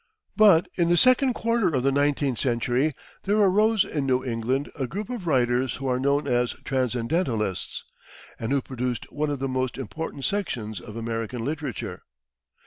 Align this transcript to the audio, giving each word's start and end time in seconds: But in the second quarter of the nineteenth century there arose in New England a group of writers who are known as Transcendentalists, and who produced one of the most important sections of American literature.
But 0.35 0.65
in 0.77 0.89
the 0.89 0.97
second 0.97 1.33
quarter 1.35 1.75
of 1.75 1.83
the 1.83 1.91
nineteenth 1.91 2.39
century 2.39 2.93
there 3.25 3.35
arose 3.37 3.85
in 3.85 4.07
New 4.07 4.25
England 4.25 4.71
a 4.73 4.87
group 4.87 5.11
of 5.11 5.27
writers 5.27 5.75
who 5.75 5.85
are 5.85 5.99
known 5.99 6.25
as 6.25 6.53
Transcendentalists, 6.65 7.83
and 8.39 8.51
who 8.51 8.63
produced 8.63 9.11
one 9.11 9.29
of 9.29 9.37
the 9.37 9.47
most 9.47 9.77
important 9.77 10.25
sections 10.25 10.81
of 10.81 10.95
American 10.95 11.45
literature. 11.45 12.01